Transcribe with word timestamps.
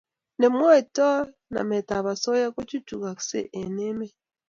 Ngemwaita 0.37 1.07
nametab 1.53 2.05
osoya 2.13 2.47
kochuchukoksei 2.55 3.51
eng 3.59 3.77
emet 3.89 4.13